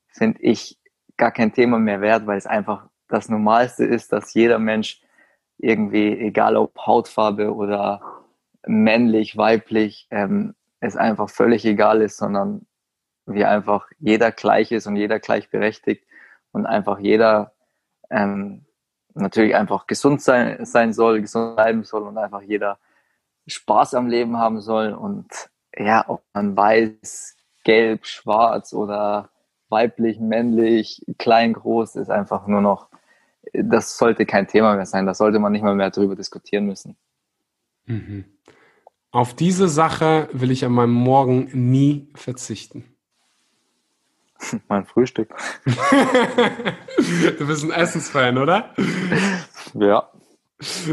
[0.08, 0.78] finde ich,
[1.18, 5.02] gar kein Thema mehr wert, weil es einfach das Normalste ist, dass jeder Mensch
[5.58, 8.02] irgendwie, egal ob Hautfarbe oder
[8.68, 12.66] männlich, weiblich, ähm, es einfach völlig egal ist, sondern
[13.26, 16.04] wie einfach jeder gleich ist und jeder gleichberechtigt
[16.52, 17.54] und einfach jeder
[18.10, 18.66] ähm,
[19.14, 22.80] natürlich einfach gesund sein, sein soll, gesund bleiben soll und einfach jeder
[23.48, 25.28] Spaß am Leben haben soll und
[25.78, 29.30] ja, ob man weiß, gelb, schwarz oder
[29.70, 32.90] weiblich, männlich, klein, groß, ist einfach nur noch,
[33.54, 35.06] das sollte kein Thema mehr sein.
[35.06, 36.96] Da sollte man nicht mal mehr darüber diskutieren müssen.
[37.86, 38.26] Mhm.
[39.12, 42.95] Auf diese Sache will ich an meinem Morgen nie verzichten.
[44.68, 45.30] Mein Frühstück.
[45.66, 48.74] du bist ein Essensfan, oder?
[49.74, 50.10] Ja.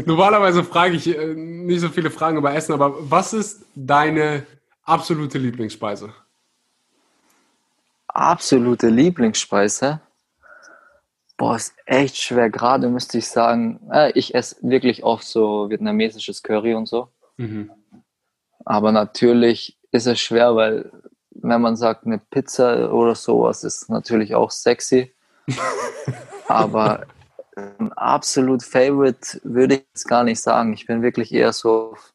[0.05, 4.45] Normalerweise frage ich äh, nicht so viele Fragen über Essen, aber was ist deine
[4.83, 6.13] absolute Lieblingsspeise?
[8.07, 10.01] Absolute Lieblingsspeise?
[11.37, 12.49] Boah, ist echt schwer.
[12.49, 17.09] Gerade müsste ich sagen, äh, ich esse wirklich oft so vietnamesisches Curry und so.
[17.37, 17.71] Mhm.
[18.65, 20.91] Aber natürlich ist es schwer, weil
[21.35, 25.13] wenn man sagt, eine Pizza oder sowas ist natürlich auch sexy.
[26.47, 27.05] Aber
[27.55, 30.73] ein absolut Favorite würde ich jetzt gar nicht sagen.
[30.73, 32.13] Ich bin wirklich eher so auf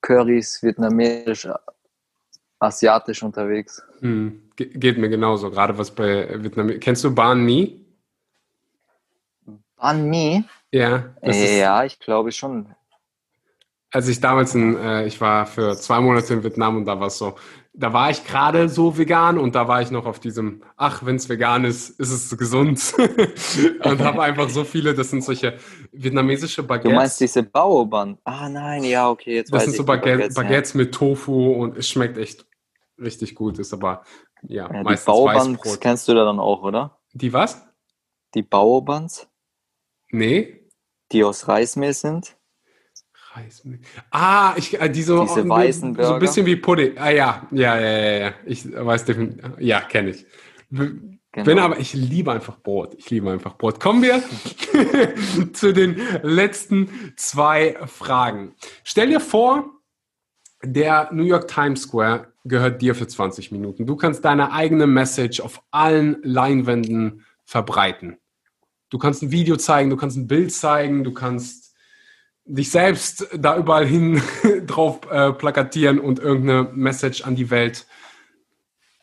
[0.00, 1.48] Currys, vietnamesisch,
[2.58, 3.82] asiatisch unterwegs.
[4.00, 4.42] Hm.
[4.56, 6.68] Geht mir genauso, gerade was bei Vietnam.
[6.80, 7.84] Kennst du Banh Mi?
[9.76, 10.44] Banh Mi?
[10.70, 11.14] Ja.
[11.22, 12.74] ja, ich glaube schon
[13.92, 17.08] als ich damals in, äh, ich war für zwei Monate in Vietnam und da war
[17.08, 17.34] es so,
[17.72, 21.16] da war ich gerade so vegan und da war ich noch auf diesem, ach, wenn
[21.16, 22.94] es vegan ist, ist es gesund.
[23.84, 25.58] und habe einfach so viele, das sind solche
[25.92, 26.90] vietnamesische Baguettes.
[26.90, 28.18] Du meinst diese Baoban?
[28.24, 30.78] Ah nein, ja, okay, jetzt Das sind so Baguette, Baguettes, Baguettes ja.
[30.78, 32.44] mit Tofu und es schmeckt echt
[32.98, 34.02] richtig gut, ist aber
[34.42, 36.98] ja, ja meistens Die Baobans kennst du da dann auch, oder?
[37.12, 37.66] Die was?
[38.34, 39.28] Die Baobans?
[40.10, 40.68] Nee.
[41.12, 42.36] Die aus Reismehl sind?
[43.32, 43.80] Reismehl.
[44.10, 46.08] Ah, ich, äh, die so, Diese weißen Burger.
[46.08, 46.98] So ein bisschen wie Pudding.
[46.98, 48.32] Ah ja, ja, ja, ja, ja.
[48.44, 49.44] Ich weiß definitiv.
[49.58, 50.26] Ja, kenne ich.
[51.32, 51.44] Genau.
[51.44, 52.94] Bin aber, ich liebe einfach Brot.
[52.98, 53.78] Ich liebe einfach Brot.
[53.78, 54.22] Kommen wir
[55.52, 58.56] zu den letzten zwei Fragen.
[58.82, 59.70] Stell dir vor,
[60.62, 63.86] der New York Times Square gehört dir für 20 Minuten.
[63.86, 68.18] Du kannst deine eigene Message auf allen Leinwänden verbreiten.
[68.88, 71.69] Du kannst ein Video zeigen, du kannst ein Bild zeigen, du kannst
[72.54, 74.20] dich selbst da überall hin
[74.66, 77.86] drauf äh, plakatieren und irgendeine Message an die Welt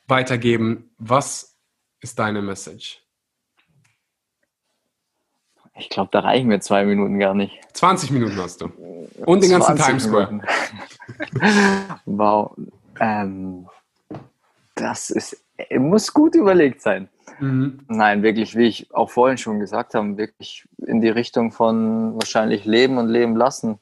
[0.08, 0.92] weitergeben.
[0.98, 1.58] Was
[2.02, 3.02] ist deine Message?
[5.80, 7.56] Ich glaube, da reichen mir zwei Minuten gar nicht.
[7.74, 8.72] 20 Minuten hast du.
[9.26, 10.42] Und den ganzen Times Square.
[12.06, 12.58] wow.
[13.00, 13.68] Ähm,
[14.74, 15.44] das ist,
[15.78, 17.10] muss gut überlegt sein.
[17.40, 17.80] Mhm.
[17.88, 22.65] Nein, wirklich, wie ich auch vorhin schon gesagt habe, wirklich in die Richtung von wahrscheinlich
[22.65, 23.80] Leben und Leben lassen.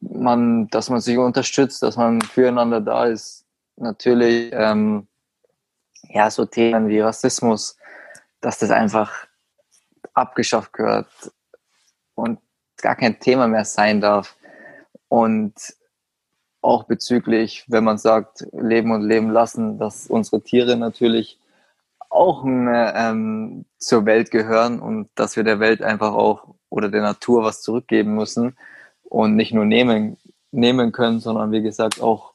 [0.00, 3.44] Man, dass man sich unterstützt, dass man füreinander da ist.
[3.76, 5.06] Natürlich, ähm,
[6.08, 7.76] ja, so Themen wie Rassismus,
[8.40, 9.26] dass das einfach
[10.14, 11.08] abgeschafft gehört
[12.14, 12.40] und
[12.78, 14.36] gar kein Thema mehr sein darf.
[15.08, 15.54] Und
[16.62, 21.39] auch bezüglich, wenn man sagt, leben und leben lassen, dass unsere Tiere natürlich
[22.10, 27.42] auch ähm, zur Welt gehören und dass wir der Welt einfach auch oder der Natur
[27.44, 28.56] was zurückgeben müssen
[29.04, 30.16] und nicht nur nehmen,
[30.50, 32.34] nehmen können, sondern wie gesagt auch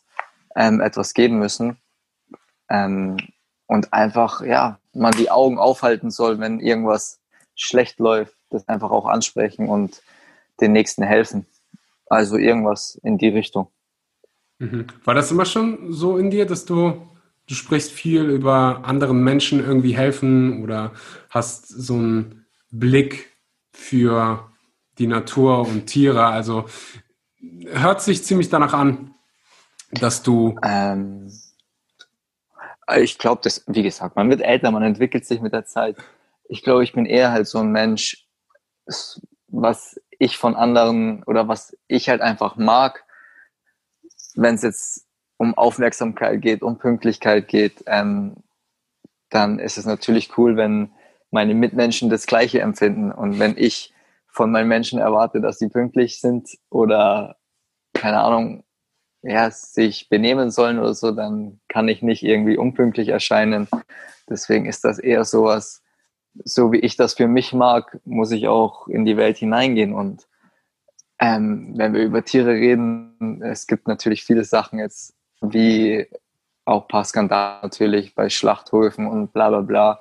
[0.55, 1.77] ähm, etwas geben müssen.
[2.69, 3.17] Ähm,
[3.67, 7.19] und einfach, ja, man die Augen aufhalten soll, wenn irgendwas
[7.55, 10.01] schlecht läuft, das einfach auch ansprechen und
[10.61, 11.45] den Nächsten helfen.
[12.07, 13.67] Also irgendwas in die Richtung.
[14.59, 14.87] Mhm.
[15.03, 17.01] War das immer schon so in dir, dass du
[17.47, 20.91] du sprichst viel über anderen Menschen irgendwie helfen oder
[21.29, 23.31] hast so einen Blick
[23.71, 24.51] für
[24.97, 26.25] die Natur und Tiere.
[26.25, 26.65] Also
[27.67, 29.13] hört sich ziemlich danach an,
[29.91, 30.57] dass du.
[30.63, 31.31] Ähm,
[32.97, 35.97] ich glaube, das, wie gesagt, man wird älter, man entwickelt sich mit der Zeit.
[36.47, 38.27] Ich glaube, ich bin eher halt so ein Mensch,
[39.47, 43.03] was ich von anderen oder was ich halt einfach mag,
[44.35, 45.04] wenn es jetzt
[45.37, 48.35] um Aufmerksamkeit geht, um Pünktlichkeit geht, ähm,
[49.29, 50.91] dann ist es natürlich cool, wenn
[51.31, 53.11] meine Mitmenschen das Gleiche empfinden.
[53.11, 53.93] Und wenn ich
[54.27, 57.35] von meinen Menschen erwarte, dass sie pünktlich sind oder,
[57.93, 58.63] keine Ahnung,
[59.21, 63.67] ja, sich benehmen sollen oder so, dann kann ich nicht irgendwie unpünktlich erscheinen.
[64.29, 65.81] Deswegen ist das eher sowas,
[66.43, 69.93] so wie ich das für mich mag, muss ich auch in die Welt hineingehen.
[69.93, 70.27] Und
[71.19, 76.07] ähm, wenn wir über Tiere reden, es gibt natürlich viele Sachen jetzt, wie
[76.65, 79.99] auch paar Skandale natürlich bei Schlachthöfen und bla bla bla.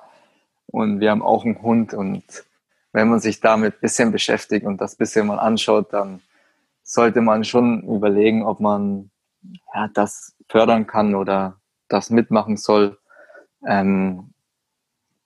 [0.67, 2.23] Und wir haben auch einen Hund und
[2.91, 6.21] wenn man sich damit ein bisschen beschäftigt und das bisschen mal anschaut, dann
[6.83, 9.11] sollte man schon überlegen, ob man
[9.73, 12.97] ja, das fördern kann oder das mitmachen soll.
[13.67, 14.33] Ähm,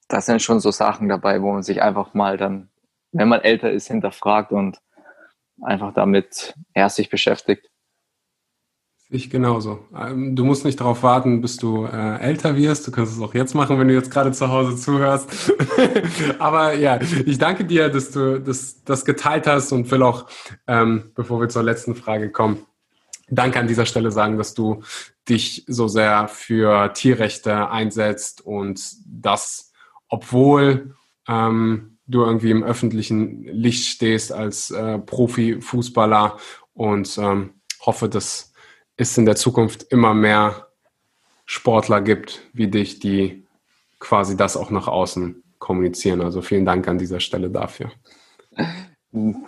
[0.08, 2.70] das sind schon so Sachen dabei, wo man sich einfach mal dann,
[3.12, 4.82] wenn man älter ist, hinterfragt und
[5.62, 7.70] einfach damit erst sich beschäftigt.
[9.12, 9.80] Ich genauso.
[9.98, 12.86] Ähm, du musst nicht darauf warten, bis du äh, älter wirst.
[12.86, 15.52] Du kannst es auch jetzt machen, wenn du jetzt gerade zu Hause zuhörst.
[16.40, 20.28] Aber ja, ich danke dir, dass du das, das geteilt hast und will auch,
[20.68, 22.60] ähm, bevor wir zur letzten Frage kommen,
[23.30, 24.84] danke an dieser Stelle sagen, dass du
[25.28, 29.72] dich so sehr für Tierrechte einsetzt und das,
[30.08, 30.94] obwohl
[31.28, 36.38] ähm, du irgendwie im öffentlichen Licht stehst als äh, Profifußballer
[36.74, 38.49] und ähm, hoffe, dass
[39.00, 40.68] es in der Zukunft immer mehr
[41.46, 43.46] Sportler gibt wie dich, die
[43.98, 46.22] quasi das auch nach außen kommunizieren.
[46.22, 47.92] Also vielen Dank an dieser Stelle dafür.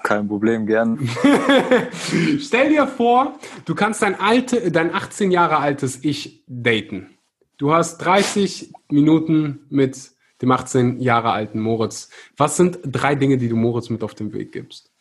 [0.04, 0.98] Kein Problem, gern.
[2.40, 7.10] Stell dir vor, du kannst dein, alte, dein 18 Jahre altes Ich daten.
[7.58, 12.10] Du hast 30 Minuten mit dem 18 Jahre alten Moritz.
[12.38, 14.92] Was sind drei Dinge, die du Moritz mit auf den Weg gibst?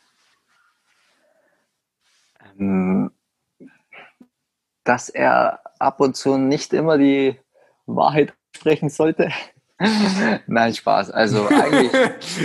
[2.59, 3.11] Ähm,
[4.91, 7.39] dass er ab und zu nicht immer die
[7.87, 9.31] Wahrheit sprechen sollte.
[10.49, 11.13] Nein, Spaß.
[11.13, 11.93] Also eigentlich.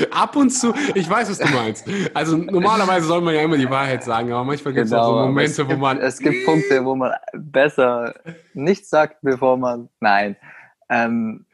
[0.11, 1.89] Ab und zu, ich weiß, was du meinst.
[2.13, 5.21] Also normalerweise soll man ja immer die Wahrheit sagen, aber manchmal gibt es genau, auch
[5.21, 5.97] so Momente, gibt, wo man.
[5.97, 8.13] Es gibt Punkte, wo man besser
[8.53, 9.89] nichts sagt, bevor man.
[9.99, 10.37] Nein.
[10.87, 11.47] Ähm,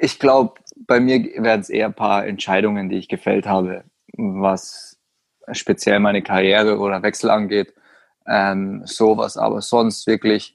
[0.00, 0.54] ich glaube,
[0.84, 3.84] bei mir werden es eher ein paar Entscheidungen, die ich gefällt habe,
[4.16, 4.98] was
[5.52, 7.72] speziell meine Karriere oder Wechsel angeht
[8.30, 9.36] ähm, sowas.
[9.36, 10.54] Aber sonst wirklich,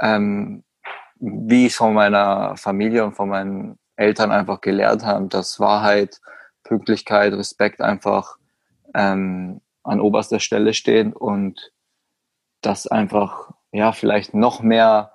[0.00, 0.64] ähm,
[1.16, 6.20] wie ich von meiner Familie und von meinen Eltern einfach gelehrt haben, dass Wahrheit,
[6.64, 8.36] Pünktlichkeit, Respekt einfach
[8.94, 11.72] ähm, an oberster Stelle stehen und
[12.62, 15.12] das einfach ja vielleicht noch mehr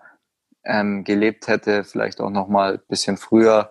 [0.64, 3.70] ähm, gelebt hätte, vielleicht auch noch mal ein bisschen früher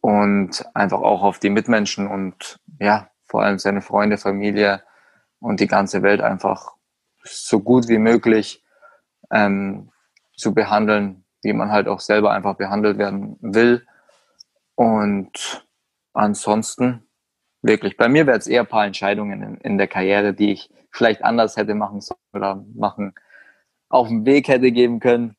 [0.00, 4.82] und einfach auch auf die Mitmenschen und ja vor allem seine Freunde, Familie
[5.38, 6.72] und die ganze Welt einfach
[7.22, 8.62] so gut wie möglich
[9.30, 9.90] ähm,
[10.36, 13.86] zu behandeln, wie man halt auch selber einfach behandelt werden will.
[14.74, 15.66] Und
[16.12, 17.04] ansonsten
[17.62, 20.70] wirklich, bei mir wäre es eher ein paar Entscheidungen in, in, der Karriere, die ich
[20.90, 23.14] vielleicht anders hätte machen sollen oder machen,
[23.88, 25.36] auf dem Weg hätte geben können.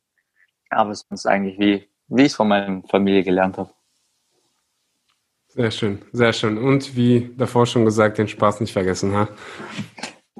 [0.69, 3.71] Aber sonst eigentlich wie, wie ich es von meiner Familie gelernt habe.
[5.47, 6.57] Sehr schön, sehr schön.
[6.57, 9.27] Und wie davor schon gesagt, den Spaß nicht vergessen, ha?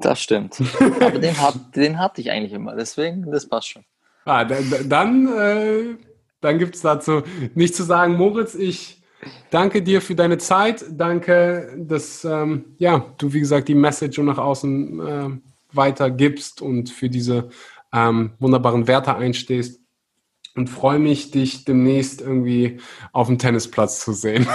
[0.02, 0.60] Das stimmt.
[1.00, 3.84] Aber den, hat, den hatte ich eigentlich immer, deswegen, das passt schon.
[4.24, 5.96] Ah, dann, äh,
[6.40, 7.22] dann gibt es dazu
[7.54, 8.16] nichts zu sagen.
[8.16, 9.02] Moritz, ich
[9.50, 10.84] danke dir für deine Zeit.
[10.90, 15.30] Danke, dass ähm, ja, du, wie gesagt, die Message nach außen äh,
[15.72, 17.48] weitergibst und für diese
[17.92, 19.80] ähm, wunderbaren Werte einstehst.
[20.54, 22.78] Und freue mich, dich demnächst irgendwie
[23.12, 24.46] auf dem Tennisplatz zu sehen.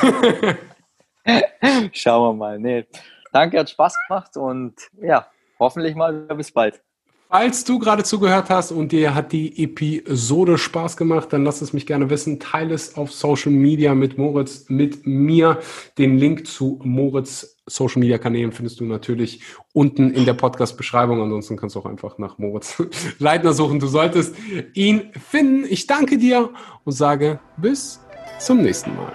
[1.92, 2.60] Schauen wir mal.
[2.60, 2.86] Nee.
[3.34, 5.28] Danke, hat Spaß gemacht und ja,
[5.60, 6.82] hoffentlich mal bis bald.
[7.30, 11.74] Falls du gerade zugehört hast und dir hat die Episode Spaß gemacht, dann lass es
[11.74, 12.40] mich gerne wissen.
[12.40, 15.60] Teile es auf Social Media mit Moritz, mit mir.
[15.98, 19.42] Den Link zu Moritz Social Media Kanälen findest du natürlich
[19.74, 21.22] unten in der Podcast-Beschreibung.
[21.22, 22.82] Ansonsten kannst du auch einfach nach Moritz
[23.20, 23.82] Leitner suchen.
[23.82, 24.34] Du solltest
[24.74, 25.66] ihn finden.
[25.70, 26.52] Ich danke dir
[26.86, 28.00] und sage bis
[28.40, 29.12] zum nächsten Mal.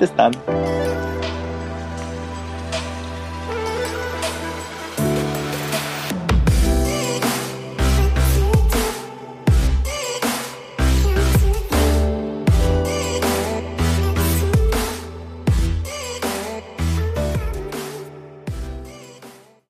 [0.00, 0.36] Bis dann.